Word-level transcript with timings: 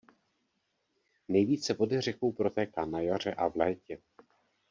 Nejvíce 1.27 1.73
vody 1.73 2.01
řekou 2.01 2.31
protéká 2.31 2.85
na 2.85 2.99
jaře 3.01 3.33
a 3.35 3.47
v 3.47 3.55
létě. 3.55 3.97